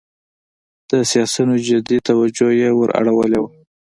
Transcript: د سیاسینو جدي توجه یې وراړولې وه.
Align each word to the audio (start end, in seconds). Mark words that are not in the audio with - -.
د 0.89 0.91
سیاسینو 1.11 1.55
جدي 1.67 1.97
توجه 2.07 2.47
یې 2.59 2.69
وراړولې 2.79 3.39
وه. 3.41 3.49